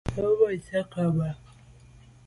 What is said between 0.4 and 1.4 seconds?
ntse ke’ be.